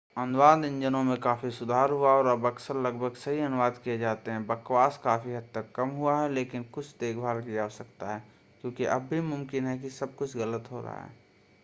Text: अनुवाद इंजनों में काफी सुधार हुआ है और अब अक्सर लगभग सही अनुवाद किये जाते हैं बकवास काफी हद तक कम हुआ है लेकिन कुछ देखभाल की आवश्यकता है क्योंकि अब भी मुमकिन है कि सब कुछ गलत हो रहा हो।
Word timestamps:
अनुवाद 0.17 0.65
इंजनों 0.65 1.03
में 1.03 1.17
काफी 1.17 1.51
सुधार 1.51 1.89
हुआ 1.89 2.11
है 2.11 2.17
और 2.17 2.25
अब 2.25 2.45
अक्सर 2.45 2.75
लगभग 2.75 3.13
सही 3.13 3.39
अनुवाद 3.39 3.77
किये 3.83 3.97
जाते 3.97 4.31
हैं 4.31 4.47
बकवास 4.47 4.99
काफी 5.03 5.33
हद 5.33 5.47
तक 5.53 5.71
कम 5.75 5.89
हुआ 5.89 6.21
है 6.21 6.29
लेकिन 6.29 6.63
कुछ 6.63 6.95
देखभाल 6.99 7.41
की 7.41 7.57
आवश्यकता 7.57 8.13
है 8.13 8.23
क्योंकि 8.61 8.85
अब 8.85 9.01
भी 9.01 9.21
मुमकिन 9.21 9.65
है 9.65 9.77
कि 9.79 9.89
सब 9.89 10.15
कुछ 10.15 10.37
गलत 10.37 10.69
हो 10.71 10.81
रहा 10.81 11.03
हो। 11.03 11.09